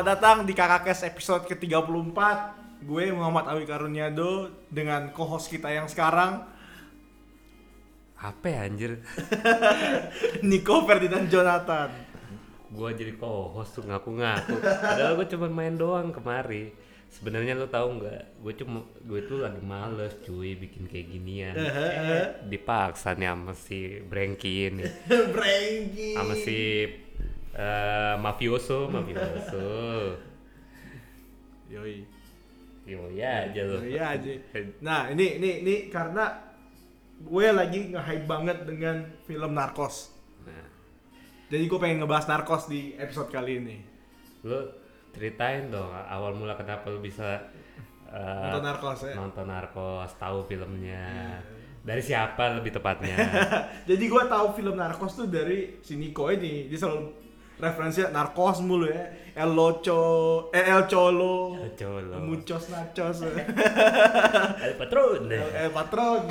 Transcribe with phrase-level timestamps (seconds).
[0.00, 2.20] Selamat datang di KKKS episode ke-34
[2.88, 6.40] Gue Muhammad Awi Karunyado Dengan co-host kita yang sekarang
[8.16, 9.04] Apa ya anjir?
[10.48, 11.92] Nico Ferdinand Jonathan
[12.72, 14.56] gua jadi co-host tuh ngaku-ngaku.
[14.64, 16.72] Padahal gua cuma main doang kemari.
[17.12, 18.40] Sebenarnya lu tahu nggak?
[18.40, 21.54] Gue cuma gue tuh lagi males cuy bikin kayak ginian.
[21.60, 24.86] Eh, dipaksa nih sama si Brengki ini.
[25.34, 26.86] Brengki Sama si
[27.54, 29.66] eh, mafioso, mafioso.
[31.72, 32.02] Yoi
[32.82, 33.78] Yo ya aja lu.
[33.86, 34.30] Iya aja
[34.82, 36.26] Nah ini, ini, ini karena
[37.20, 40.10] Gue lagi nge-hype banget dengan film Narcos
[40.42, 40.66] Nah,
[41.46, 43.78] Jadi gue pengen ngebahas Narcos di episode kali ini
[44.40, 44.56] lu
[45.12, 47.44] ceritain dong awal mula kenapa lu bisa
[48.08, 51.36] eh, Nonton Narcos ya nonton Narcos, tahu filmnya.
[51.80, 53.16] Dari siapa lebih tepatnya?
[53.88, 57.19] Jadi gue tahu film Narcos tuh dari si Nico ini Dia selalu
[57.60, 59.04] referensinya Narcos mulu ya.
[59.36, 61.54] El Loco, eh, El Cholo.
[61.60, 62.18] El Cholo.
[62.18, 63.22] Muchos Nachos.
[63.22, 65.30] El Patron.
[65.30, 66.26] El, El Patron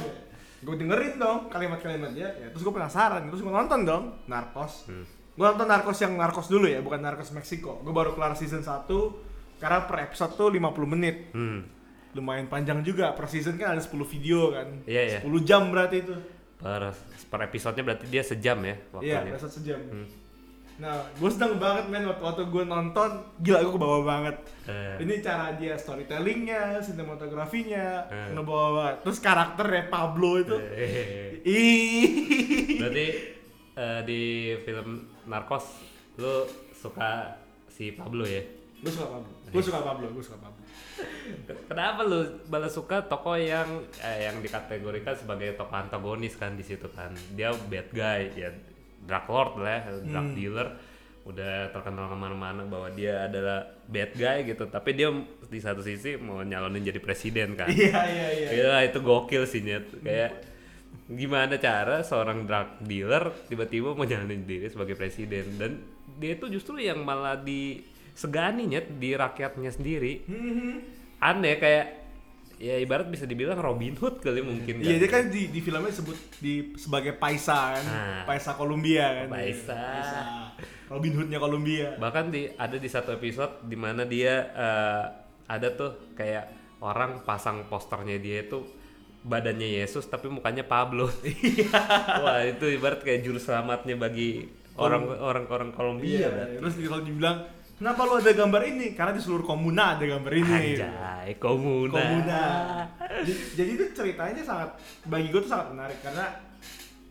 [0.60, 4.04] Gue dengerin dong kalimat-kalimatnya ya, Terus gue penasaran, terus gue nonton dong.
[4.28, 5.08] Narcos Hmm.
[5.40, 7.80] Gue nonton Narcos yang Narcos dulu ya, bukan Narcos Meksiko.
[7.80, 8.92] Gue baru kelar season 1
[9.56, 11.32] Karena per episode tuh 50 menit.
[11.32, 11.64] Hmm.
[12.12, 14.68] Lumayan panjang juga, per season kan ada 10 video kan.
[14.84, 15.20] Iya, iya.
[15.24, 16.16] 10 jam berarti itu.
[16.60, 16.82] Per,
[17.32, 19.32] per episodenya berarti dia sejam ya Iya, waktunya.
[19.32, 19.80] episode sejam.
[19.80, 20.08] Hmm.
[20.80, 23.10] Nah, gue seneng banget men waktu, waktu gue nonton
[23.44, 24.36] Gila, gue kebawa banget.
[24.64, 28.32] Eh, Ini cara dia storytellingnya, sinematografinya Eh.
[28.32, 30.56] Ngebawa banget Terus karakternya Pablo itu.
[30.56, 32.08] Eh, Ih.
[32.80, 33.08] Berarti
[33.76, 34.22] eh, di
[34.64, 35.84] film Narcos
[36.16, 37.36] lu suka
[37.68, 38.40] si Pablo ya?
[38.80, 40.62] Gue suka Pablo, gue suka Pablo, gue suka Pablo.
[41.68, 43.68] Kenapa lu balas suka tokoh yang
[44.00, 47.12] eh, yang dikategorikan sebagai tokoh antagonis kan di situ kan?
[47.36, 48.52] Dia bad guy ya,
[49.10, 50.38] drug lord lah, drug Hmm.
[50.38, 50.70] dealer.
[51.26, 54.66] Udah terkenal ke mana-mana bahwa dia adalah bad guy gitu.
[54.66, 55.10] Tapi dia
[55.44, 57.66] di satu sisi mau nyalonin jadi presiden kan?
[57.74, 59.86] Iya, iya, iya Gila, itu gokil sih Nyet.
[60.00, 60.32] Kayak
[61.06, 65.72] gimana cara seorang drug dealer tiba-tiba mau nyalonin diri sebagai presiden dan
[66.18, 70.74] dia itu justru yang malah disegani Nyet di rakyatnya sendiri Mhm.
[71.20, 71.86] aneh kayak
[72.60, 76.18] ya ibarat bisa dibilang Robin Hood kali mungkin Iya, dia kan di, di filmnya disebut
[76.44, 77.84] di, sebagai Paisa kan.
[77.88, 78.22] Nah.
[78.28, 79.28] Paisa Kolombia kan.
[79.32, 79.80] Paisa.
[80.92, 85.04] Robin Hoodnya Kolombia bahkan di ada di satu episode di mana dia eh,
[85.48, 88.60] ada tuh kayak orang pasang posternya dia itu
[89.24, 91.08] badannya Yesus tapi mukanya Pablo.
[92.24, 94.44] Wah itu ibarat kayak juru selamatnya bagi
[94.76, 96.56] orang orang orang Kolombia Iya, berarti.
[96.60, 97.38] terus kalau dibilang
[97.80, 98.92] Kenapa lu ada gambar ini?
[98.92, 100.52] Karena di seluruh komuna ada gambar ini.
[100.52, 100.84] Anjay,
[101.36, 101.94] komuna.
[101.94, 102.44] komuna.
[103.20, 104.70] jadi, jadi itu ceritanya sangat
[105.04, 106.26] bagi gue tuh sangat menarik karena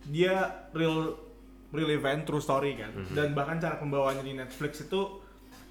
[0.04, 0.34] dia
[0.72, 1.14] real
[1.68, 3.12] real event true story kan Mhm.
[3.12, 5.20] dan bahkan cara pembawaannya di Netflix itu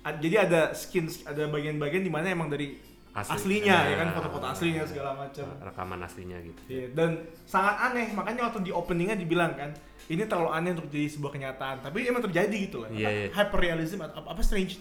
[0.05, 2.77] jadi ada skin ada bagian-bagian di mana emang dari
[3.11, 3.33] Asli.
[3.59, 3.97] aslinya ya Nah.
[3.97, 6.61] kan foto-foto aslinya segala macam Rekaman aslinya gitu.
[6.69, 7.09] Iya, dan
[7.43, 9.73] sangat aneh makanya waktu di openingnya dibilang kan
[10.07, 13.27] ini terlalu aneh untuk jadi sebuah kenyataan tapi emang terjadi gitu lah Iya, iya.
[13.33, 14.77] hyperrealism atau apa, apa strange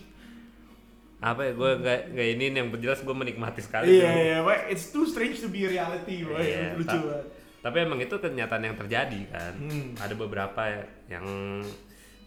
[1.17, 3.89] Apa ya, gue nggak nggak ini yang jelas gue menikmati sekali.
[3.91, 4.21] iya film.
[4.23, 7.27] iya wah, it's too strange to be reality wah Iya, lucu ta- banget
[7.59, 9.53] Tapi emang itu kenyataan yang terjadi kan.
[9.57, 9.91] Hmm.
[9.97, 11.27] Ada beberapa ya yang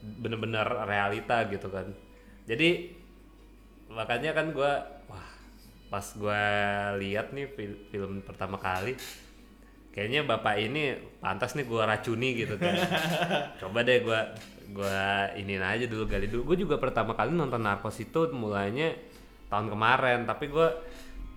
[0.02, 1.88] bener-bener realita gitu kan.
[2.44, 2.92] Jadi
[3.88, 5.28] makanya kan gua wah
[5.88, 6.42] pas gua
[6.96, 8.94] lihat nih fil- film pertama kali
[9.90, 12.76] kayaknya bapak ini pantas nih gua racuni gitu kan.
[13.60, 14.36] Coba deh gua
[14.74, 16.54] gua iniin aja dulu gali dulu.
[16.54, 18.94] Gue juga pertama kali nonton Narcos itu mulainya
[19.50, 20.70] tahun kemarin, tapi gua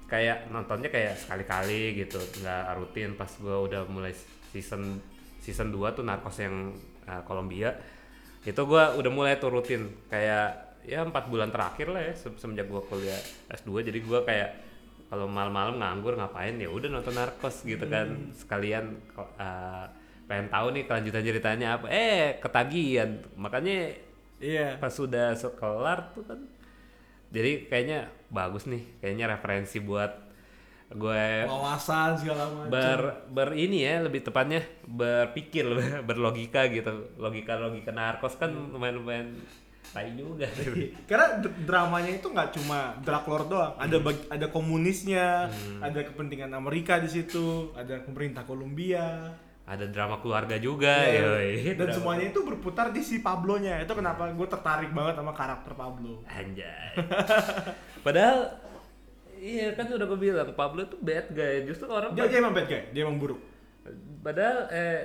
[0.06, 3.16] kayak nontonnya kayak sekali-kali gitu nggak rutin.
[3.16, 4.12] Pas gue udah mulai
[4.53, 5.01] season
[5.41, 6.77] season 2 tuh Narcos yang
[7.09, 7.72] uh, Kolombia
[8.42, 9.89] itu gue udah mulai tuh rutin.
[10.12, 13.16] Kayak ya empat bulan terakhir lah ya se- semenjak gue kuliah
[13.48, 14.51] S2 jadi gue kayak
[15.09, 16.60] kalau malam-malam nganggur ngapain?
[16.60, 18.33] Ya udah nonton Narcos gitu kan.
[18.36, 19.89] Sekalian ko- uh,
[20.33, 21.93] pengen tahu nih kelanjutan ceritanya apa.
[21.93, 23.21] Eh ketagihan.
[23.37, 23.93] Makanya
[24.41, 24.81] iya.
[24.81, 26.41] pas sudah sekelar tuh kan
[27.29, 27.99] jadi kayaknya
[28.29, 30.13] bagus nih kayaknya referensi buat
[30.93, 32.69] gue wawasan segala macam.
[32.69, 33.01] ber
[33.33, 35.65] ber ini ya lebih tepatnya berpikir
[36.09, 37.13] berlogika gitu.
[37.17, 39.29] Logika logika narkos kan lumayan lumayan
[39.93, 40.45] tai juga.
[41.09, 44.29] Karena d- dramanya itu nggak cuma drug lord doang, ada Hmm.
[44.29, 45.49] ada komunisnya,
[45.81, 49.33] ada kepentingan Amerika di situ, ada pemerintah Kolombia.
[49.62, 51.72] Ada drama keluarga juga Ya, yoi.
[51.72, 53.78] dan Drama- semuanya itu berputar di si Pablo-nya.
[53.78, 56.20] Itu kenapa gue tertarik banget sama karakter Pablo.
[56.24, 56.98] Anjay.
[58.06, 58.59] Padahal
[59.34, 61.62] iya kan udah gue bilang Pablo tuh bad guy.
[61.62, 63.41] Justru orang Dia, dia emang bad guy, dia emang buruk.
[64.22, 65.03] padahal eh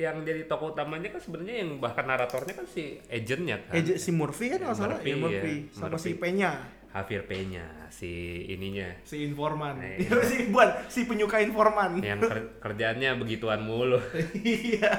[0.00, 3.76] yang jadi tokoh utamanya kan sebenarnya yang bahkan naratornya kan si agentnya kan.
[3.76, 5.76] Eh, si Murphy kan nggak salah, Murphy, ya Murphy, iya.
[5.76, 6.04] sama Murphy.
[6.06, 6.50] si Penya,
[6.92, 8.08] Javier Peña si
[8.46, 11.96] ininya si informan, Eh, si bukan si penyuka informan.
[11.98, 13.96] yang ker- kerjaannya begituan mulu.
[14.36, 14.92] Iya.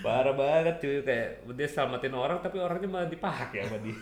[0.00, 3.96] Parah banget cuy kayak dia selamatin orang tapi orangnya malah dipakai sama dia.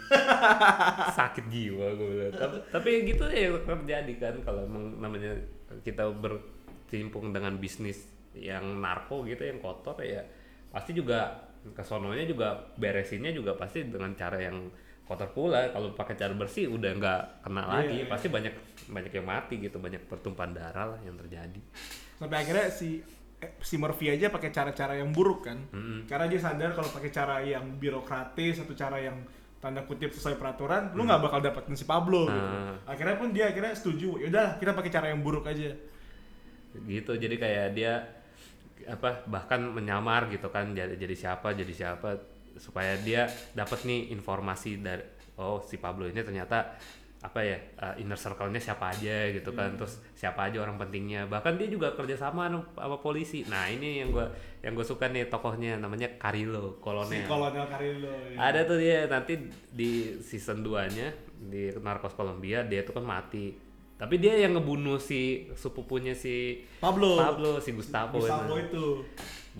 [1.17, 2.35] Sakit jiwa gue bilang.
[2.35, 5.32] Tapi, tapi gitu ya terjadi kan kalau emang namanya
[5.81, 10.23] kita bercimpung dengan bisnis yang narko gitu yang kotor ya
[10.71, 11.35] pasti juga
[11.75, 14.71] kesononya juga beresinnya juga pasti dengan cara yang
[15.10, 18.06] kotor pula kalau pakai cara bersih udah nggak kena lagi Iya.
[18.06, 18.54] pasti banyak
[18.86, 21.58] banyak yang mati gitu banyak pertumpahan darah lah yang terjadi
[22.14, 23.02] Sampai akhirnya si
[23.40, 25.56] eh, si Murphy aja pakai cara-cara yang buruk kan.
[25.72, 26.04] Mm-mm.
[26.04, 29.16] Karena dia sadar kalau pakai cara yang birokratis atau cara yang
[29.56, 32.36] tanda kutip sesuai peraturan, lu nggak bakal dapetin si Pablo gitu.
[32.36, 32.76] Hmm.
[32.84, 34.20] Akhirnya pun dia akhirnya setuju.
[34.20, 35.72] Yaudah, kita pakai cara yang buruk aja.
[36.70, 37.92] gitu jadi kayak dia
[38.86, 42.14] apa bahkan menyamar gitu kan jadi jadi siapa jadi siapa
[42.56, 45.05] supaya dia dapat nih informasi dari
[45.38, 46.75] oh si Pablo ini ternyata
[47.20, 51.52] apa ya uh, inner circle-nya siapa aja gitu kan terus siapa aja orang pentingnya bahkan
[51.61, 54.25] dia juga kerjasama sama, sama polisi nah ini yang gua
[54.64, 58.08] yang gue suka nih tokohnya namanya Carilo Si kolonel Kolonel Carrillo.
[58.08, 58.37] ya.
[58.41, 59.37] ada tuh dia nanti
[59.69, 63.53] di season 2 nya di Narcos Colombia dia tuh kan mati
[64.00, 67.20] tapi dia yang ngebunuh si sepupunya si Pablo.
[67.20, 69.05] Pablo si Gustavo, Gustavo itu.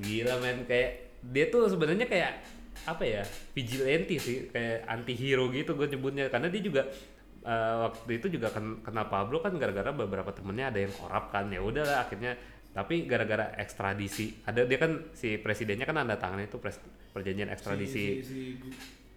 [0.01, 2.41] gila men kayak dia tuh sebenarnya kayak
[2.89, 3.23] apa ya
[3.53, 6.33] vigilante sih kayak anti hero gitu gue nyebutnya.
[6.33, 6.83] Karena dia juga
[7.45, 11.49] eh, waktu itu juga ken- kena Pablo kan gara-gara beberapa temennya ada yang korup kan.
[11.53, 12.37] Ya udahlah akhirnya
[12.71, 16.81] tapi gara-gara ekstradisi ada dia kan si presidennya kan ada tangan itu pres-
[17.11, 18.23] perjanjian ekstradisi.
[18.23, 18.71] Si, si, si,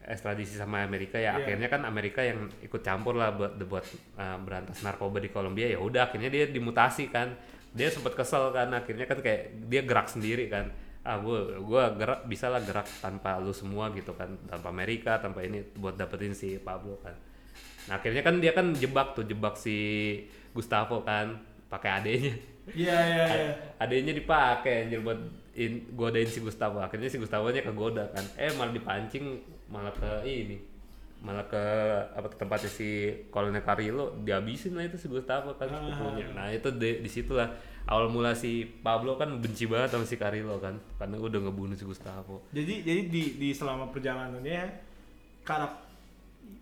[0.04, 1.40] ekstradisi sama Amerika ya.
[1.40, 1.48] Iya.
[1.48, 3.86] akhirnya kan Amerika yang ikut campur lah buat buat
[4.20, 5.72] uh, berantas narkoba di Kolombia.
[5.72, 7.40] Ya udah akhirnya dia dimutasi kan.
[7.74, 10.70] Dia sempat kesel kan akhirnya kan kayak dia gerak sendiri kan
[11.04, 15.44] ah gue gue gerak bisa lah gerak tanpa lu semua gitu kan tanpa Amerika tanpa
[15.44, 17.16] ini buat dapetin si Pablo kan.
[17.92, 19.76] Nah akhirnya kan dia kan jebak tuh jebak si
[20.56, 21.36] Gustavo kan
[21.68, 22.34] pakai adenya
[22.72, 23.52] Iya, iya, iya.
[23.84, 25.20] adanya dipakai anjir buat
[25.52, 26.80] in, godain si Gustavo.
[26.80, 28.24] Akhirnya si Gustavo nya kegoda kan.
[28.40, 30.72] Eh malah dipancing malah ke ini
[31.24, 31.64] malah ke
[32.20, 36.28] apa tempatnya si Kolonel Carrillo dihabisin lah itu si Gustavo kan sepupunya.
[36.36, 37.48] Nah itu di, di situlah
[37.86, 41.84] awal mula si Pablo kan benci banget sama si Carrillo kan karena udah ngebunuh si
[41.84, 44.64] Gustavo Jadi jadi di di selama perjalanannya
[45.42, 45.74] karak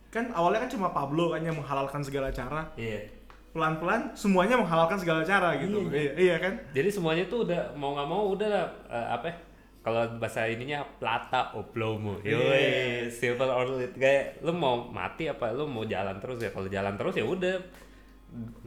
[0.10, 2.68] kan awalnya kan cuma Pablo kan yang menghalalkan segala cara.
[2.76, 3.06] iya
[3.52, 5.84] Pelan-pelan semuanya menghalalkan segala cara gitu.
[5.88, 6.56] Iya, iya kan?
[6.72, 8.48] jadi semuanya tuh udah mau nggak mau udah
[8.88, 9.36] eh, apa ya,
[9.82, 12.32] kalau bahasa ininya plata o plomo Iya.
[12.34, 12.66] yoi
[13.10, 16.96] silver or lead kayak lu mau mati apa lu mau jalan terus ya kalau jalan
[16.96, 17.56] terus ya udah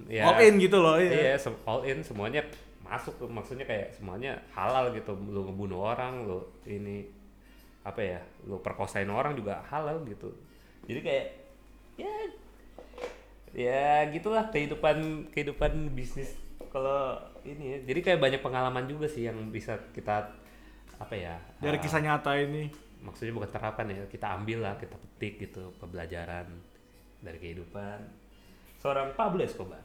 [0.08, 0.28] ya.
[0.28, 1.34] All in gitu loh, iya.
[1.34, 2.44] iya sem- all in semuanya
[2.84, 5.16] masuk tuh maksudnya kayak semuanya halal gitu.
[5.16, 7.08] Lu ngebunuh orang lu ini
[7.84, 10.32] apa ya lu perkosain orang juga halal gitu.
[10.84, 11.26] Jadi kayak
[11.96, 12.12] ya
[13.54, 16.34] ya gitulah kehidupan kehidupan bisnis
[16.74, 17.16] kalau
[17.46, 17.78] ini ya.
[17.88, 20.26] Jadi kayak banyak pengalaman juga sih yang bisa kita
[20.94, 22.70] apa ya Dari ah, kisah nyata ini.
[23.04, 26.48] maksudnya bukan terapan ya kita ambil lah kita petik gitu pembelajaran
[27.20, 28.00] dari kehidupan
[28.84, 29.80] seorang Pablo Escobar.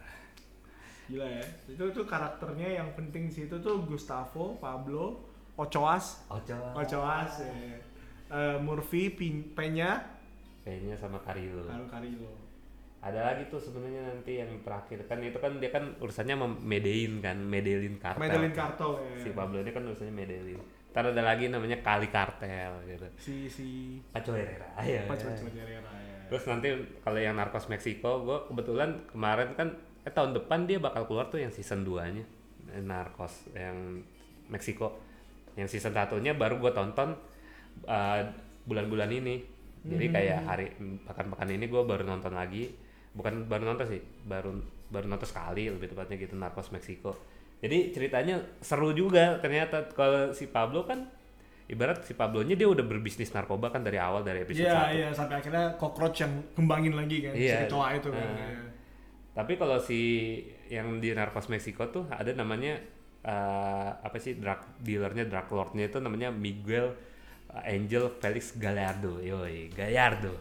[1.08, 1.44] Gila ya.
[1.72, 3.48] Itu tuh karakternya yang penting sih.
[3.48, 5.24] Itu tuh Gustavo, Pablo,
[5.56, 7.80] Ochoas, Ojo Ochoas, ya.
[8.30, 10.04] Eh, Murphy, Pin- Penya,
[10.62, 12.30] kayaknya sama Carrillo Carlo Carrillo.
[13.00, 15.08] ada lagi tuh sebenarnya nanti yang terakhir.
[15.08, 18.20] Kan itu kan dia kan urusannya Medellin kan Medellin kartel.
[18.22, 19.24] Medellin Cartel ya.
[19.24, 20.60] si Pablo ini kan urusannya Medellin.
[20.92, 23.08] Ntar ada lagi namanya Kali Kartel gitu.
[23.16, 23.68] Si si
[24.12, 25.08] Paco Herrera ya.
[25.08, 26.09] Paco Herrera ya.
[26.30, 26.70] Terus nanti
[27.02, 29.74] kalau yang Narcos Meksiko gue kebetulan kemarin kan
[30.06, 32.24] eh tahun depan dia bakal keluar tuh yang season 2 nya
[32.72, 34.06] eh, Narcos yang
[34.48, 34.96] Meksiko
[35.58, 37.20] yang season satunya baru gue tonton
[37.84, 38.22] uh,
[38.64, 39.44] bulan-bulan ini.
[39.80, 40.72] Jadi kayak hari
[41.04, 42.72] pekan-pekan ini gue baru nonton lagi.
[43.12, 44.56] Bukan baru nonton sih baru
[44.88, 47.12] baru nonton sekali lebih tepatnya gitu Narcos Meksiko
[47.60, 49.92] jadi ceritanya seru juga ternyata.
[49.92, 51.12] Kalau si Pablo kan
[51.70, 55.10] ibarat si Pablo-nya dia udah berbisnis narkoba kan dari awal dari episode Iya, 1 iya
[55.14, 57.54] sampai akhirnya cockroach yang kembangin lagi kan Iya.
[57.54, 58.26] si kecoa itu kan.
[58.26, 58.38] Nah.
[58.42, 58.62] Iya.
[59.38, 60.00] Tapi kalau si
[60.68, 62.76] yang di Narcos Meksiko tuh ada namanya
[63.22, 66.92] eh, apa sih drug dealernya, drug lordnya itu namanya Miguel
[67.50, 70.38] Angel Felix Gallardo yoi Gallardo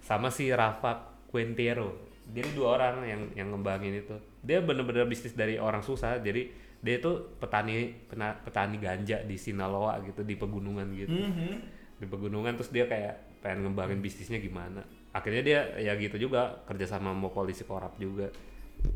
[0.00, 0.96] sama si Rafa
[1.28, 4.16] Quintero jadi dua orang yang yang ngembangin itu.
[4.40, 6.48] Dia bener-bener bisnis dari orang susah jadi
[6.80, 11.12] dia itu petani pena- petani ganja di Sinaloa gitu di pegunungan gitu.
[11.12, 11.78] Mhm.
[12.00, 14.80] di pegunungan terus dia kayak pengen ngembangin bisnisnya gimana.
[15.12, 18.32] Akhirnya dia ya gitu juga kerjasama sama polisi korup juga.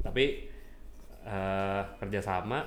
[0.01, 0.49] Tapi
[1.29, 2.65] eh kerjasama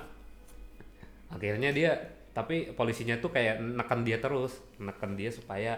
[1.34, 1.90] akhirnya dia
[2.30, 4.62] tapi polisinya tuh kayak neken dia terus.
[4.78, 5.74] Neken dia supaya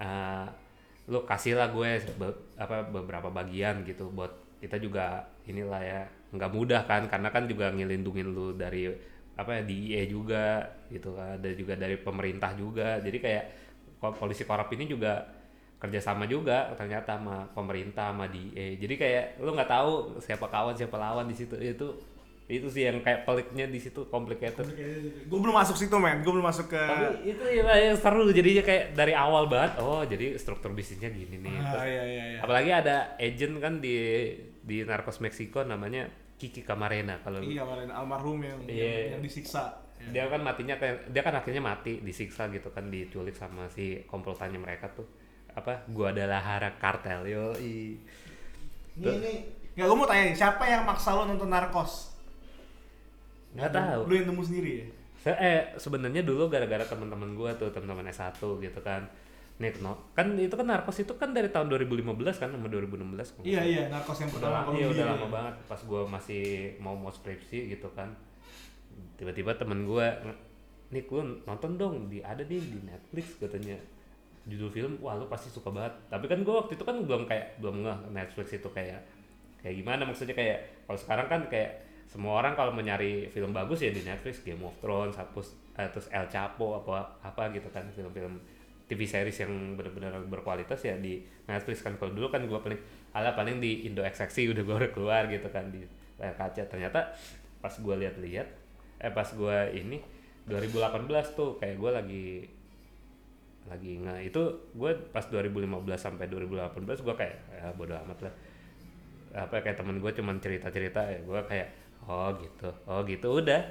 [0.00, 0.46] eh
[1.10, 4.30] lu kasih lah gue be- apa beberapa bagian gitu buat
[4.62, 6.00] kita juga inilah ya
[6.32, 8.86] nggak mudah kan karena kan juga ngelindungin lu dari
[9.34, 13.00] apa ya DIE juga gitu kan dan juga dari pemerintah juga.
[13.02, 13.44] Jadi kayak
[14.18, 15.24] polisi korup ini juga
[15.82, 20.96] kerjasama juga ternyata sama pemerintah sama DIE jadi kayak lu nggak tahu siapa kawan siapa
[21.00, 21.58] lawan di situ.
[21.58, 21.98] Itu
[22.52, 24.66] itu sih yang kayak peliknya di situ complicated
[25.24, 28.60] Gue belum masuk situ men, gue belum masuk ke tapi itu ya yang seru jadinya
[28.60, 32.38] kayak dari awal banget oh jadi struktur bisnisnya gini nih Ah, Terus iya iya iya.
[32.40, 33.96] apalagi ada agent kan di
[34.60, 36.06] di Narcos Meksiko namanya
[36.36, 38.82] Kiki Camarena kalau Iya kemarin almarhum yang, Iya.
[38.82, 39.78] yang, yang disiksa.
[40.02, 44.58] Dia kan matinya kayak dia kan akhirnya mati disiksa gitu kan diculik sama si komplotannya
[44.58, 45.06] mereka tuh
[45.54, 47.94] apa gua adalah hara kartel yo Ini
[48.98, 49.34] ini
[49.72, 52.11] Nggak, gue mau tanya nih, siapa yang maksa lo nonton Narcos?
[53.52, 54.00] Nggak tahu.
[54.08, 54.86] Lu yang temu sendiri ya?
[55.22, 59.04] Se- eh sebenarnya dulu gara-gara teman-teman gua tuh teman-teman S1 gitu kan.
[59.60, 62.02] Nih no kan itu kan narkos itu kan dari tahun 2015
[62.40, 65.12] kan sama 2016 kalau Iya iya, Narcos yang udah pertama lama, kalau iya, udah ya.
[65.14, 66.42] lama banget pas gua masih
[66.80, 68.10] mau mau skripsi gitu kan.
[69.16, 70.50] Tiba-tiba temen gua nge-
[70.92, 73.76] Nik lu nonton dong di ada nih di Netflix katanya.
[74.44, 75.94] Judul film wah lu pasti suka banget.
[76.10, 79.00] Tapi kan gua waktu itu kan belum kayak belum ngeh Netflix itu kayak
[79.62, 81.70] kayak gimana maksudnya kayak kalau sekarang kan kayak
[82.12, 85.88] semua orang kalau mau nyari film bagus ya di Netflix Game of Thrones terus eh,
[85.88, 88.36] terus El Chapo apa apa gitu kan film-film
[88.84, 91.96] TV series yang benar-benar berkualitas ya di Netflix kan.
[91.96, 92.76] Kalau dulu kan gua paling
[93.16, 95.80] ala paling di Indo XXI udah baru keluar gitu kan di
[96.20, 96.68] layar kaca.
[96.68, 97.16] Ternyata
[97.64, 98.48] pas gua lihat-lihat
[99.00, 100.04] eh pas gua ini
[100.52, 102.44] 2018 tuh kayak gua lagi
[103.62, 104.42] lagi nggak itu
[104.74, 108.34] gue pas 2015 sampai 2018 gue kayak ya bodo amat lah.
[109.32, 112.68] Apa kayak temen gue cuman cerita cerita ya gue kayak oh gitu.
[112.84, 113.28] Oh gitu.
[113.34, 113.62] Udah.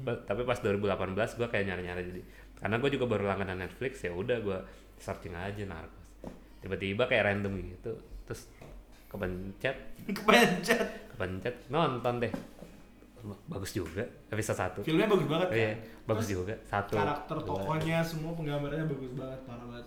[0.00, 0.76] Pa- tapi pas 2018
[1.34, 2.22] gue kayak nyari nyari jadi
[2.54, 4.58] karena gue juga baru langganan Netflix ya udah gue
[4.96, 6.00] searching aja narkos
[6.58, 7.92] tiba-tiba kayak random gitu
[8.24, 8.48] terus
[9.06, 9.76] kepencet.
[10.16, 10.88] Kepencet.
[11.08, 11.54] kepencet.
[11.68, 12.32] Nonton deh.
[13.46, 14.04] Bagus juga.
[14.28, 14.78] Episode satu.
[14.80, 15.56] Filmnya bagus banget kan?
[15.56, 15.72] iya
[16.04, 16.54] bagus Terus juga.
[16.62, 16.94] Satu.
[16.94, 19.86] Karakter tokohnya semua penggambarannya bagus banget, parah banget.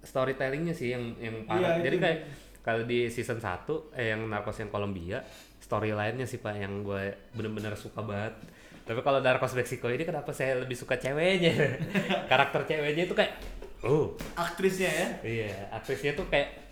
[0.00, 1.70] storytellingnya sih yang yang Iya, parah.
[1.74, 1.84] itu.
[1.84, 2.18] Jadi kayak
[2.60, 5.20] kalau di season 1 eh yang Narcos yang Kolombia,
[5.68, 8.32] storyline-nya sih Pak yang gue bener-bener suka banget.
[8.88, 11.76] Tapi kalau Narcos Meksiko ini kenapa saya lebih suka ceweknya?
[12.32, 13.36] Karakter ceweknya itu kayak
[13.84, 15.08] oh, Aktrisnya ya.
[15.22, 16.68] iya, aktrisnya tuh kayak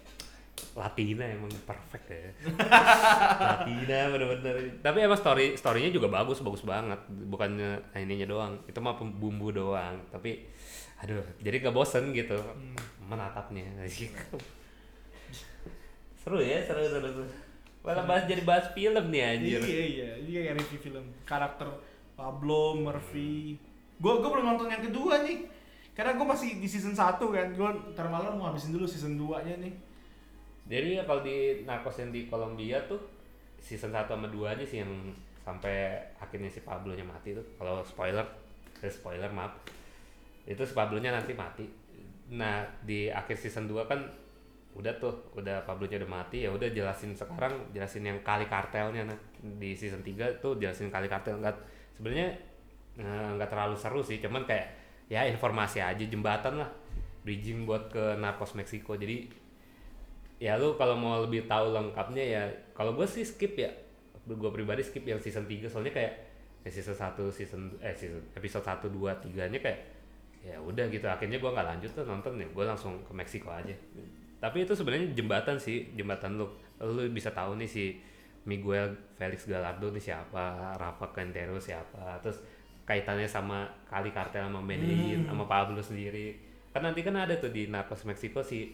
[0.76, 2.32] Latina emang perfect ya.
[3.52, 4.80] Latina bener-bener.
[4.80, 7.00] Tapi emang story storynya juga bagus, bagus banget.
[7.08, 8.52] Bukannya ininya doang.
[8.68, 10.00] Itu mah bumbu doang.
[10.12, 10.44] Tapi
[11.00, 12.36] aduh, jadi gak bosen gitu
[13.04, 13.64] menatapnya.
[16.20, 17.08] seru ya, seru seru.
[17.08, 17.45] seru.
[17.86, 19.62] Malah bahas jadi bahas film nih anjir.
[19.62, 21.04] Iya iya, ini kayak review film.
[21.22, 21.70] Karakter
[22.18, 23.54] Pablo, Murphy.
[24.02, 25.46] Gue gue belum nonton yang kedua nih.
[25.94, 27.46] Karena gue masih di season 1 kan.
[27.54, 29.72] Gue ntar malam mau habisin dulu season 2 nya nih.
[30.66, 32.98] Jadi ya kalau di Narcos yang di Kolombia tuh
[33.62, 34.90] season 1 sama 2 nya sih yang
[35.46, 37.46] sampai akhirnya si Pablo-nya mati tuh.
[37.54, 38.26] Kalau spoiler,
[38.82, 39.62] eh, spoiler maaf.
[40.42, 41.70] Itu si Pablo-nya nanti mati.
[42.34, 44.25] Nah, di akhir season 2 kan
[44.76, 49.08] udah tuh, udah Pablo-nya udah mati ya udah jelasin sekarang jelasin yang kali kartelnya.
[49.08, 49.18] Nah.
[49.40, 51.40] Di season 3 tuh jelasin kali kartel.
[51.40, 51.56] Enggak
[51.96, 52.28] sebenarnya
[53.00, 54.68] eh, nggak terlalu seru sih, cuman kayak
[55.08, 56.68] ya informasi aja jembatan lah.
[57.24, 58.94] Bridging buat ke Narcos Meksiko.
[58.94, 59.26] Jadi
[60.36, 62.42] ya lu kalau mau lebih tahu lengkapnya ya
[62.76, 63.72] kalau gue sih skip ya.
[64.28, 66.12] Gue pribadi skip yang season 3 soalnya kayak
[66.66, 69.80] ya season 1 season eh season episode 1 2 3 nya kayak
[70.44, 71.08] ya udah gitu.
[71.08, 72.46] Akhirnya gue nggak lanjut tuh nonton ya.
[72.52, 73.72] Gue langsung ke Meksiko aja
[74.36, 76.46] tapi itu sebenarnya jembatan sih jembatan lu.
[76.80, 77.84] Lu bisa tahu nih si
[78.46, 82.20] Miguel Felix Gallardo nih siapa Rafa Quintero siapa.
[82.22, 82.38] Terus
[82.86, 86.36] kaitannya sama kali kartel sama Medellin sama Pablo sendiri.
[86.70, 88.70] Kan nanti kan ada tuh di Narcos Meksiko si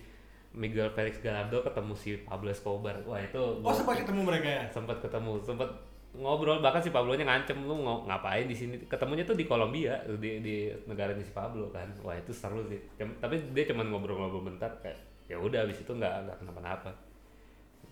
[0.53, 3.01] Miguel Felix Gallardo ketemu si Pablo Escobar.
[3.09, 4.65] Wah itu Oh sempat ketemu mereka ya?
[4.69, 5.71] sempat ketemu sempat
[6.13, 6.61] ngobrol.
[6.61, 8.77] Bahkan si Pablo nya ngancem lu ngapain di sini?
[8.85, 11.89] Ketemunya tuh di Kolombia di di negaranya si Pablo kan.
[12.05, 12.77] Wah itu seru sih.
[13.01, 16.91] Cem- tapi dia cuma ngobrol-ngobrol bentar kayak ya udah abis itu nggak nggak kenapa-napa.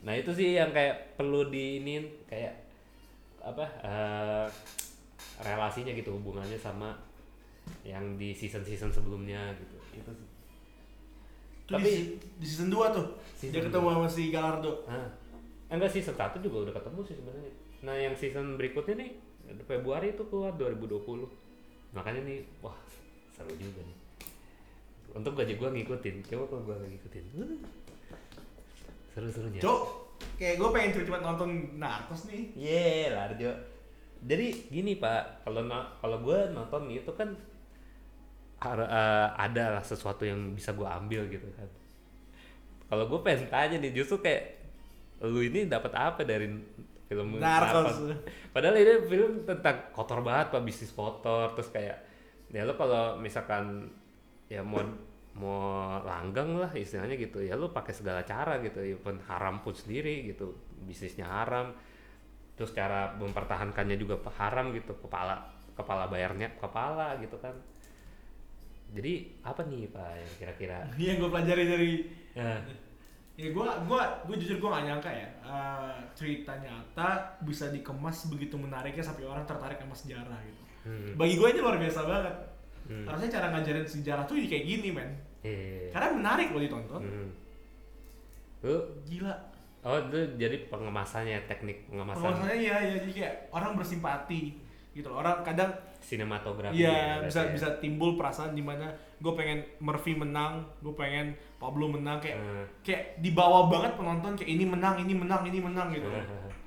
[0.07, 2.55] Nah itu sih yang kayak perlu diinin kayak
[3.41, 4.47] apa eh,
[5.41, 6.93] relasinya gitu hubungannya sama
[7.87, 9.77] yang di season season sebelumnya gitu.
[10.01, 10.29] Itu sih.
[11.67, 12.05] Itu Tapi- di,
[12.43, 13.07] di season 2 tuh.
[13.37, 14.73] Season dia ketemu sama si Galardo.
[14.91, 15.07] ah
[15.71, 17.53] enggak season satu juga udah ketemu sih sebenarnya.
[17.87, 19.11] Nah yang season berikutnya nih
[19.67, 21.27] Februari itu keluar 2020
[21.91, 22.77] makanya nih wah
[23.35, 23.97] seru juga nih
[25.15, 27.25] untuk gaji gua ngikutin coba kalau gua nggak ngikutin
[29.11, 29.83] seru serunya Cok,
[30.39, 32.43] kayak gue pengen cepet-cepet nonton Narcos nih.
[32.55, 33.53] Iya, Larjo.
[34.23, 35.67] Jadi gini Pak, kalau
[35.99, 37.35] kalau gue nonton itu kan
[38.63, 41.69] eh, ada lah sesuatu yang bisa gue ambil gitu kan.
[42.91, 44.63] Kalau gue pengen tanya nih, justru kayak
[45.27, 46.47] lu ini dapat apa dari
[47.11, 47.99] film Narcos.
[47.99, 48.15] apa?
[48.55, 51.99] Padahal ini film tentang kotor banget pak, bisnis kotor, terus kayak
[52.51, 53.87] ya lu kalau misalkan
[54.51, 54.83] ya mau
[55.39, 55.59] mau
[56.03, 57.39] langgang lah istilahnya gitu.
[57.41, 58.83] Ya lu pakai segala cara gitu.
[58.83, 60.53] Ya pun haram pun sendiri gitu.
[60.85, 61.73] Bisnisnya haram.
[62.59, 64.93] Terus cara mempertahankannya juga haram gitu.
[65.01, 65.39] Kepala
[65.79, 67.55] kepala bayarnya kepala gitu kan.
[68.91, 70.79] Jadi apa nih pak yang kira-kira?
[71.01, 71.93] Iya, gue pelajari dari
[72.35, 72.59] ya,
[73.41, 78.61] Ya gue gua, gua jujur gue gak nyangka ya eh, cerita nyata bisa dikemas begitu
[78.61, 80.63] menariknya sampai orang tertarik sama sejarah gitu.
[80.85, 82.37] hmm, Bagi gue ini luar biasa banget.
[82.91, 83.07] Hmm.
[83.07, 85.11] Harusnya cara ngajarin sejarah tuh kayak gini men.
[85.41, 85.89] iya.
[85.89, 87.01] Karena menarik loh ditonton.
[87.01, 87.31] Hmm.
[88.61, 89.35] lu Gila.
[89.81, 94.53] oh itu jadi pengemasannya teknik pengemasan Pengemasannya iya ya jadi kayak orang bersimpati
[94.93, 95.23] gitu loh.
[95.23, 95.71] Orang kadang
[96.03, 97.53] sinematografi Iya ya, bisa ya.
[97.55, 102.65] bisa timbul perasaan di mana gue pengen Murphy menang, gue pengen Pablo menang kayak Hmm.
[102.83, 106.05] kayak dibawa banget penonton kayak ini menang, ini menang, ini menang gitu.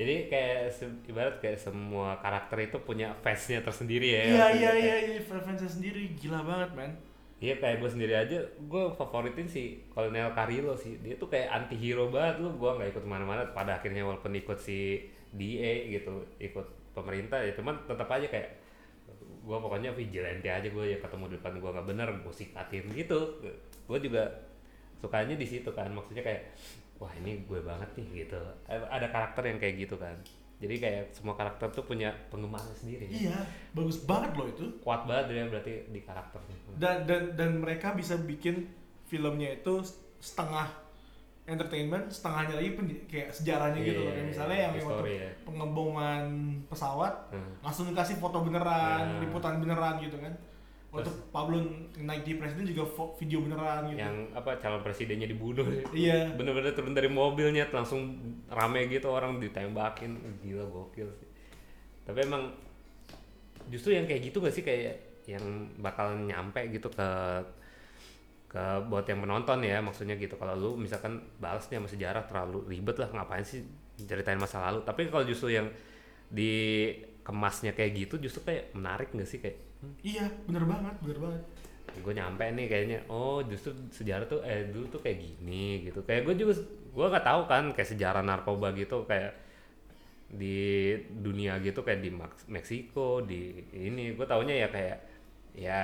[0.00, 0.72] Jadi kayak
[1.04, 4.22] ibarat kayak semua karakter itu punya face-nya tersendiri ya.
[4.24, 6.92] Iya iya kayak- iya iya fansnya sendiri gila banget man.
[7.36, 10.96] Iya kayak gue sendiri aja, gue favoritin si Colonel Carrillo sih.
[11.00, 13.44] Dia tuh kayak anti hero banget lu, gue nggak ikut ke mana-mana.
[13.52, 18.48] Pada akhirnya walaupun ikut si DA gitu, ikut pemerintah ya, cuman tetap aja kayak
[19.40, 23.20] gue pokoknya vigilante aja gue ya ketemu di depan gue nggak bener gue sikatin gitu.
[23.84, 24.28] Gue juga
[24.96, 26.44] sukanya di situ kan, maksudnya kayak
[27.00, 28.38] wah ini gue banget nih gitu.
[28.68, 30.14] Ada karakter yang kayak gitu kan.
[30.60, 33.08] Jadi kayak semua karakter tuh punya penggemarnya sendiri.
[33.08, 33.40] Iya
[33.72, 34.64] bagus banget loh itu.
[34.78, 36.56] Kuat banget dia berarti di karakternya.
[36.76, 38.68] Dan dan dan mereka bisa bikin
[39.02, 39.80] filmnya itu
[40.20, 40.68] setengah
[41.44, 44.06] entertainment, setengahnya lagi pen- kayak sejarahnya gitu loh.
[44.06, 45.30] Iya, Kayak misalnya yang history waktu ya.
[45.42, 46.22] pengeboman
[46.68, 47.52] pesawat Hmm.
[47.58, 49.18] langsung dikasih foto beneran, Nah.
[49.18, 50.30] liputan beneran gitu kan.
[50.90, 51.62] Terus- Pablo
[52.02, 52.82] naik di presiden juga
[53.14, 54.02] video beneran gitu.
[54.02, 55.62] yang apa calon presidennya dibunuh.
[55.94, 56.34] Iya.
[56.34, 58.18] bener-bener turun dari mobilnya langsung
[58.50, 60.42] rame gitu orang ditembakin.
[60.42, 61.30] Gila gokil sih.
[62.02, 62.50] Tapi emang
[63.70, 64.66] justru yang kayak gitu gak sih?
[64.66, 64.98] Kayak
[65.30, 67.08] yang bakal nyampe gitu ke
[68.50, 70.34] ke buat yang menonton ya maksudnya gitu.
[70.34, 73.62] Kalau lu misalkan balasnya sama sejarah terlalu ribet lah ngapain sih
[73.94, 74.82] ceritain masa lalu?
[74.82, 75.70] Tapi kalau justru yang
[76.34, 79.38] dikemasnya kayak gitu justru kayak menarik gak sih?
[79.38, 79.69] Kayak
[80.04, 81.42] Iya, bener banget, bener banget.
[81.90, 82.98] gue nyampe nih kayaknya.
[83.10, 86.00] Oh justru sejarah tuh eh dulu tuh kayak gini gitu.
[86.06, 86.54] Kayak gue juga
[86.94, 89.32] gue nggak tahu kan kayak sejarah narkoba gitu kayak
[90.30, 92.10] di dunia gitu kayak di
[92.46, 94.14] Meksiko di ini.
[94.14, 94.96] Gue taunya ya kayak
[95.58, 95.80] ya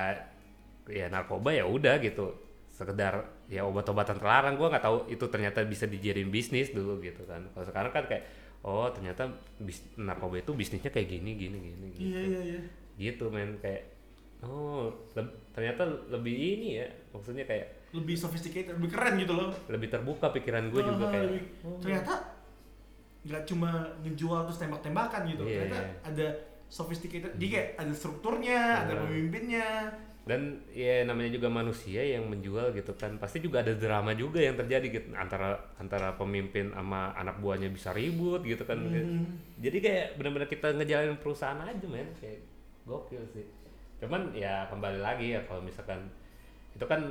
[0.87, 2.31] ya narkoba ya udah gitu.
[2.71, 4.55] Sekedar ya obat-obatan terlarang.
[4.55, 7.43] Gue nggak tahu itu ternyata bisa dijadiin bisnis dulu gitu kan.
[7.51, 8.23] Kalau sekarang kan kayak
[8.63, 9.27] oh ternyata
[9.59, 12.61] bis, narkoba itu bisnisnya kayak gini gini gini gitu Iya, iya, iya.
[12.97, 13.93] Gitu men kayak
[14.39, 19.49] oh leb- ternyata lebih ini ya maksudnya kayak Lebih sophisticated, lebih keren gitu loh.
[19.67, 21.47] lebih terbuka pikiran gue juga Ah, kayak lebih-
[21.79, 22.13] ternyata
[23.23, 25.43] nggak cuma ngejual terus tembak-tembakan gitu.
[25.43, 25.55] Iya.
[25.61, 26.27] Ternyata ada
[26.67, 29.01] sophisticated, jadi kayak ada strukturnya, ada Iya.
[29.01, 29.67] pemimpinnya.
[30.23, 34.59] dan ya namanya juga manusia yang menjual gitu kan pasti juga ada drama juga yang
[34.59, 39.39] terjadi gitu antara antara pemimpin sama anak buahnya bisa ribut gitu kan Hmm.
[39.55, 42.43] jadi kayak benar-benar kita ngejalanin perusahaan aja men kayak
[42.87, 43.43] gokil sih
[43.99, 45.99] cuman ya kembali lagi ya kalau misalkan
[46.73, 47.01] itu kan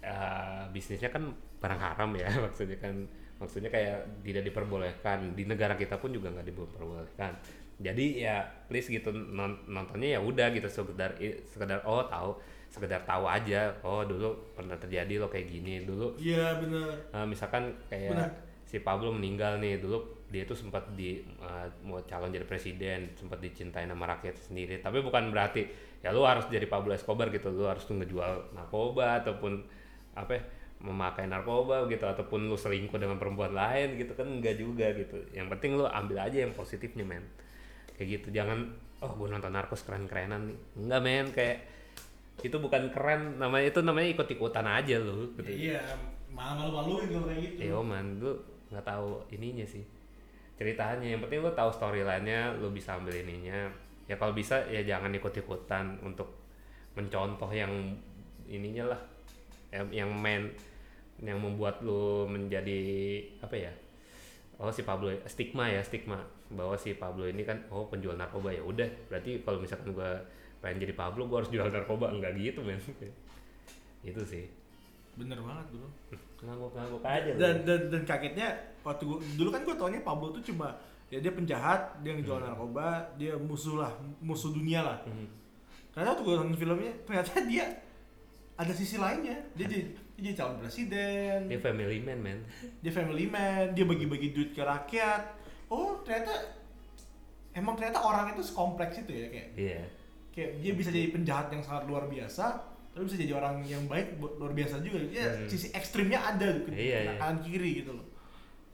[0.00, 2.94] eh, bisnisnya kan barang haram ya maksudnya kan
[3.36, 7.34] maksudnya kayak tidak diperbolehkan di negara kita pun juga nggak diperbolehkan
[7.74, 8.36] jadi ya
[8.70, 12.38] please gitu non- nontonnya ya udah gitu sekedar sekedar oh tahu
[12.70, 16.90] sekedar tahu aja oh dulu pernah terjadi lo kayak gini dulu Iya bener.
[17.10, 18.30] Nah, misalkan kayak Benar.
[18.62, 19.98] si Pablo meninggal nih dulu
[20.34, 24.82] dia itu sempat di uh, mau calon jadi presiden sempat dicintai sama rakyat sendiri.
[24.82, 25.62] Tapi bukan berarti
[26.02, 29.62] ya lu harus jadi Pablo Escobar gitu lu harus tuh ngejual narkoba ataupun
[30.18, 30.42] apa ya,
[30.82, 35.22] memakai narkoba gitu ataupun lu selingkuh dengan perempuan lain gitu kan enggak juga gitu.
[35.30, 37.22] Yang penting lu ambil aja yang positifnya men.
[37.94, 38.74] Kayak gitu jangan
[39.06, 40.58] oh gue nonton narkos keren-kerenan nih.
[40.82, 41.58] Enggak men kayak
[42.42, 45.70] itu bukan keren namanya itu namanya ikut-ikutan aja lu gitu.
[45.70, 45.78] Iya,
[46.34, 47.58] malah malu-maluin kalau kayak gitu.
[47.70, 48.34] Iya man, lu
[48.74, 49.86] nggak tahu ininya sih
[50.58, 51.06] ceritanya.
[51.06, 53.70] Yang penting lu tahu storyline-nya, lu bisa ambil ininya.
[54.06, 56.28] Ya kalau bisa ya jangan ikut-ikutan untuk
[56.94, 57.70] mencontoh yang
[58.46, 59.00] ininya lah.
[59.74, 60.52] Yang yang main
[61.22, 62.82] yang membuat lu menjadi
[63.38, 63.72] apa ya
[64.58, 66.20] oh si Pablo stigma ya stigma.
[66.52, 68.54] Bahwa si Pablo ini kan oh penjual narkoba.
[68.54, 70.22] Ya udah berarti kalau misalkan gua
[70.62, 72.12] pengen jadi Pablo gua harus jual narkoba.
[72.12, 72.78] Enggak gitu men.
[74.08, 74.63] Itu sih
[75.14, 75.88] bener banget bro.
[76.44, 77.38] Ngangguk-ngangguk aja lu.
[77.40, 78.48] dan dan dan kagetnya
[78.84, 80.76] waktu gua, dulu kan gue taunya Pablo tuh cuma
[81.08, 84.98] ya dia penjahat dia ngejual narkoba dia musuh lah musuh dunia lah.
[85.06, 85.30] Hmm.
[85.94, 87.64] karena waktu gue nonton filmnya ternyata dia
[88.54, 89.34] ada sisi lainnya.
[89.54, 91.50] Dia jadi dia jadi calon presiden.
[91.50, 92.38] Dia family man man.
[92.82, 95.22] Dia family man dia bagi-bagi duit ke rakyat.
[95.70, 96.34] Oh ternyata
[97.54, 99.48] emang ternyata orang itu sekompleks itu ya kayak.
[99.54, 99.82] Iya.
[100.34, 104.06] Kayak dia bisa jadi penjahat yang sangat luar biasa tapi bisa jadi orang yang baik
[104.16, 105.44] luar biasa juga ya Hmm.
[105.44, 107.12] sisi ekstrimnya ada gitu Iya, iya.
[107.18, 108.06] kanan kiri gitu loh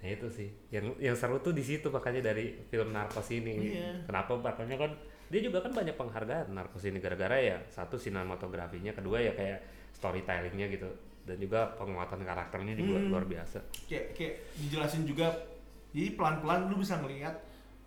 [0.00, 3.76] Nah itu sih, yang yang seru tuh di situ makanya dari film Narcos ini.
[3.76, 4.00] Iya.
[4.04, 4.32] Kenapa?
[4.32, 4.96] Makanya kan
[5.28, 9.60] dia juga kan banyak penghargaan Narcos ini gara-gara ya satu sinematografinya, kedua ya kayak
[9.92, 10.88] storytellingnya gitu,
[11.22, 13.12] dan juga penguatan karakternya juga Hmm.
[13.12, 13.60] luar biasa.
[13.84, 15.36] kayak kayak dijelasin juga
[15.92, 17.36] jadi pelan-pelan lu bisa ngelihat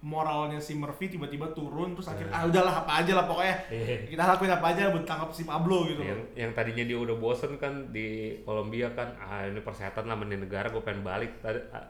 [0.04, 3.56] moralnya si Murphy tiba-tiba turun terus akhirnya ah udahlah apa aja lah pokoknya.
[3.72, 3.96] Iya.
[4.12, 7.56] kita lakuin apa aja buat tangkap si Pablo gitu yang yang tadinya dia udah bosen
[7.56, 11.39] kan di Kolombia kan ah ini persetan lah menin negara gue pengen balik.
[11.39, 11.88] Tadi, ah,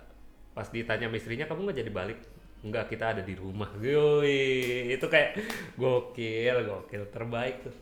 [0.54, 2.19] pas ditanya sama istrinya kamu nggak jadi balik?
[2.62, 3.73] Enggak kita ada di rumah.
[3.82, 5.41] Yoi, itu kayak
[5.82, 7.76] gokil gokil terbaik tuh.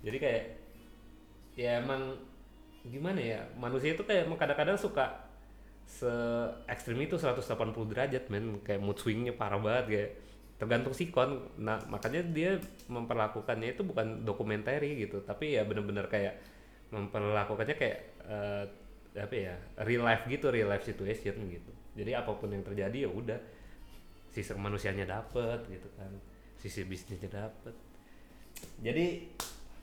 [0.00, 0.44] Jadi kayak
[1.52, 2.16] ya emang
[2.80, 5.25] gimana ya manusia itu kayak kadang-kadang suka
[5.86, 6.12] se
[6.66, 7.46] ekstrim itu 180
[7.90, 8.60] derajat men.
[8.66, 10.10] Kayak mood swingnya parah banget kayak
[10.56, 12.56] tergantung sikon nah makanya dia
[12.88, 16.40] memperlakukannya itu bukan dokumenter gitu tapi ya bener-bener kayak
[16.88, 18.64] memperlakukannya kayak eh,
[19.20, 19.52] apa ya
[19.84, 21.72] real life gitu real life situation gitu.
[21.96, 23.40] Jadi apa pun yang terjadi ya udah.
[24.32, 26.12] Sisi manusianya dapet gitu kan
[26.60, 27.74] sisi bisnisnya dapet.
[28.80, 29.28] Jadi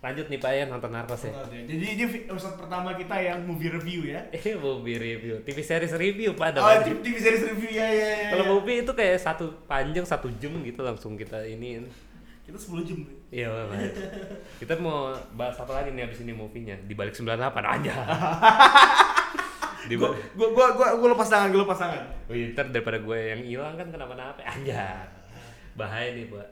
[0.04, 4.12] lanjut nih pak ya nonton narkos ya Jadi ini episode pertama kita yang movie review
[4.12, 4.20] ya.
[4.36, 6.76] Eh, movie review, TV series review pada Oh.
[6.84, 8.30] TV, TV series review ya ya ya.
[8.36, 8.52] Kalau ya.
[8.52, 11.88] movie itu kayak satu panjang satu jam gitu langsung kita ini.
[12.44, 13.00] kita 10 jam.
[13.32, 13.80] Iya, Pak.
[14.60, 16.76] Kita mau bahas apa lagi nih abis ini movie-nya?
[16.84, 17.94] Di balik 98 aja.
[19.88, 22.04] Di Gua, gua, gua, gua, gua lepas tangan, gua lepas tangan.
[22.28, 25.08] Oh, iya, ntar daripada gue yang hilang kan kenapa-napa aja.
[25.74, 26.48] Bahaya nih, Pak.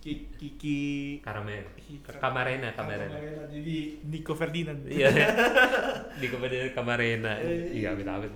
[0.00, 0.80] Ki- Kiki
[1.20, 1.60] Karamen.
[2.16, 3.16] Kamarena, Kamarena.
[3.52, 4.80] Jadi Nico Ferdinand.
[4.88, 5.12] Iya.
[6.20, 7.36] Di kepada Kamarena.
[7.70, 8.32] Iya, amit amit.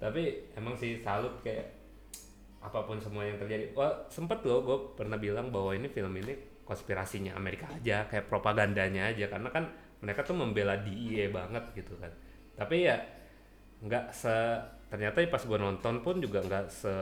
[0.00, 0.22] Tapi
[0.56, 1.76] emang sih salut kayak
[2.64, 3.70] apa pun semua yang terjadi.
[3.76, 9.12] Wah, sempet loh gue pernah bilang bahwa ini film ini konspirasinya Amerika aja, kayak propagandanya
[9.12, 9.64] aja karena kan
[10.00, 12.10] mereka tuh membela DIE banget gitu kan.
[12.56, 12.96] Tapi ya
[13.78, 14.34] nggak se
[14.88, 16.92] ternyata pas gue nonton pun juga nggak se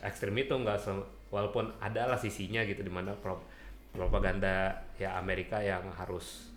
[0.00, 0.92] ekstrim itu nggak se
[1.32, 3.40] walaupun ada lah sisinya gitu di mana pro,
[3.96, 6.52] propaganda ya Amerika yang harus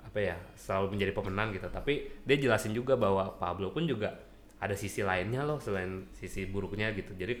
[0.00, 1.68] apa ya selalu menjadi pemenang gitu.
[1.68, 4.14] Tapi dia jelasin juga bahwa Pablo pun juga
[4.62, 7.12] ada sisi lainnya loh selain sisi buruknya gitu.
[7.18, 7.34] Jadi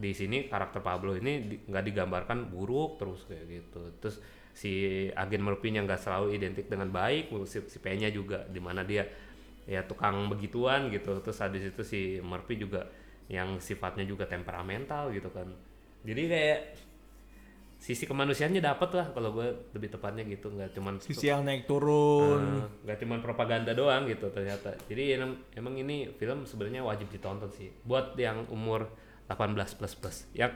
[0.00, 3.82] di sini karakter Pablo ini di- nggak digambarkan buruk terus kayak gitu.
[4.00, 4.16] Terus
[4.56, 4.72] si
[5.14, 9.04] agen Murphy-nya nggak selalu identik dengan baik si, si P-nya juga di mana dia
[9.68, 11.20] ya tukang begituan gitu.
[11.20, 12.88] Terus habis itu si Murphy juga
[13.30, 15.46] yang sifatnya juga temperamental gitu kan
[16.04, 16.60] jadi kayak
[17.80, 22.60] sisi kemanusiaannya dapet lah kalau gue lebih tepatnya gitu nggak cuman Sisi yang naik turun.
[22.60, 27.48] Eh, nggak cuman propaganda doang gitu ternyata jadi emang, emang ini film sebenarnya wajib ditonton
[27.48, 28.84] sih buat yang umur
[29.32, 30.52] 18 plus plus yang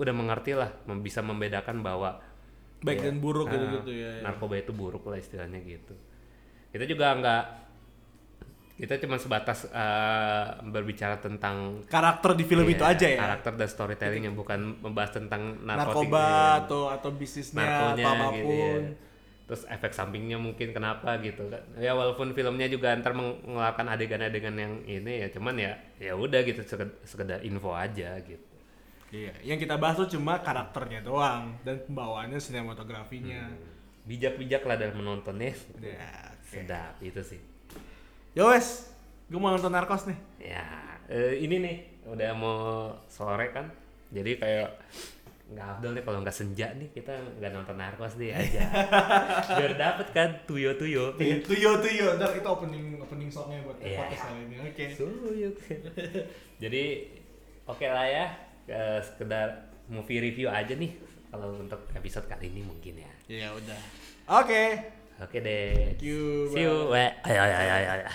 [0.00, 0.72] udah mengerti lah
[1.04, 2.16] bisa membedakan bahwa
[2.80, 4.10] Baik ya, dan buruk ah, gitu-gitu ya.
[4.16, 4.22] ya.
[4.24, 5.92] narkoba itu buruk lah istilahnya gitu
[6.72, 7.44] kita juga nggak
[8.78, 13.18] kita cuma sebatas eh, berbicara tentang Karakter di film iya, itu aja ya.
[13.18, 18.14] karakter dan storytelling yang bukan membahas tentang Narkoba iya atau atau bisnisnya narkonya atau gitu
[18.14, 18.54] apa pun.
[18.54, 18.78] ya.
[19.48, 21.58] Terus efek sampingnya mungkin kenapa gitu kan.
[21.74, 26.62] Ya walaupun filmnya juga ntar mengeluarkan adegan-adegan yang ini ya cuman ya ya udah gitu
[26.62, 28.46] seked- sekedar info aja gitu.
[29.08, 33.50] Iya, yang kita bahas tuh cuma karakternya doang dan pembawaannya sinematografinya.
[34.04, 35.56] Bijak-bijak lah dalam menontonnya.
[35.80, 36.44] Ya, oke.
[36.44, 37.40] Sedap itu sih.
[38.36, 38.92] Yo wes,
[39.26, 40.18] gue mau nonton Narcos nih.
[40.38, 40.64] Ya,
[41.08, 42.56] eh, ini nih udah mau
[43.06, 43.66] sore kan.
[44.08, 44.68] Jadi kayak
[45.48, 47.08] nggak afdol nih kalau nggak senja nih kita
[47.40, 48.68] nggak nonton narkos deh aja
[49.56, 53.96] biar dapet kan tuyo tuyo Tuyo tuyo, ntar kita opening opening songnya buat Iya.
[53.96, 54.56] podcast kali ini.
[54.60, 54.84] Oke.
[54.92, 55.56] Suyuk.
[56.62, 56.84] Jadi
[57.64, 58.24] oke lah ya,
[58.68, 60.92] eh, sekedar movie review aja nih
[61.32, 63.12] kalau untuk episode kali ini mungkin ya.
[63.24, 63.80] Ya udah.
[64.44, 64.84] Oke.
[65.16, 65.96] Oke deh.
[65.96, 66.44] Thank you.
[66.52, 66.92] See you.
[66.92, 67.08] Weh.
[67.24, 68.08] Ayo ayo ayo ayo.